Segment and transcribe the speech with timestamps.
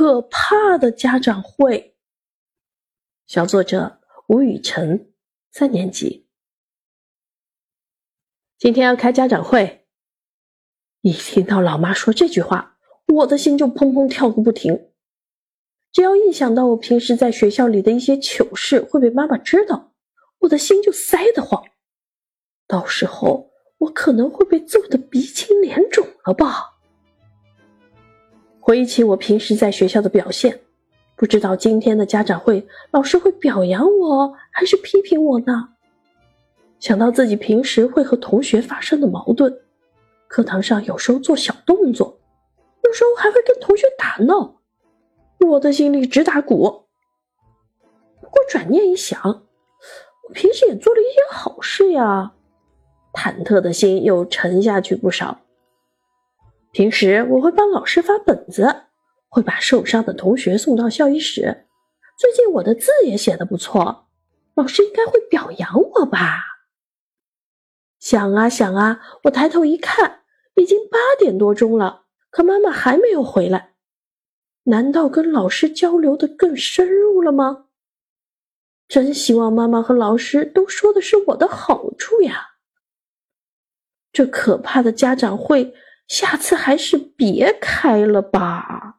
[0.00, 1.94] 可怕的家长会。
[3.26, 5.12] 小作者吴雨辰，
[5.52, 6.26] 三年级。
[8.56, 9.86] 今天要开家长会。
[11.02, 12.78] 一听到老妈说这句话，
[13.08, 14.90] 我的心就砰砰跳个不停。
[15.92, 19.92] 只要一想到我平时在学校里的一些糗事会被妈妈知道，
[20.38, 21.62] 我的心就塞得慌。
[22.66, 26.69] 到时候我可能会被揍得鼻青脸肿了吧？
[28.60, 30.60] 回忆起我平时在学校的表现，
[31.16, 35.70] 不知道今天的家长会老师会表扬我还是批评我呢？
[36.78, 39.52] 想到自己平时会和同学发生的矛盾，
[40.28, 42.18] 课堂上有时候做小动作，
[42.84, 44.60] 有时候还会跟同学打闹，
[45.46, 46.84] 我的心里直打鼓。
[48.20, 52.32] 不过转念一想，我平时也做了一些好事呀，
[53.12, 55.40] 忐忑的心又沉下去不少。
[56.72, 58.82] 平时我会帮老师发本子，
[59.28, 61.66] 会把受伤的同学送到校医室。
[62.16, 64.06] 最近我的字也写的不错，
[64.54, 66.44] 老师应该会表扬我吧？
[67.98, 70.22] 想啊想啊，我抬头一看，
[70.54, 73.74] 已经八点多钟了，可妈妈还没有回来。
[74.64, 77.66] 难道跟老师交流的更深入了吗？
[78.86, 82.50] 真希望妈妈和老师都说的是我的好处呀！
[84.12, 85.74] 这可怕的家长会。
[86.10, 88.96] 下次还是别开了吧。